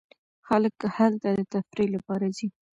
[0.47, 2.47] خلک هلته د تفریح لپاره ځي.